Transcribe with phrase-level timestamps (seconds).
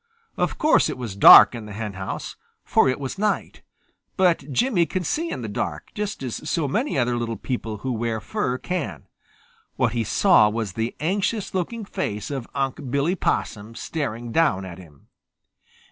[0.35, 3.61] Of course it was dark in the henhouse, for it was night,
[4.17, 7.91] but Jimmy can see in the dark, just as so many other little people who
[7.91, 9.07] wear fur can.
[9.75, 14.79] What he saw was the anxious looking face of Unc' Billy Possum staring down at
[14.79, 15.07] him.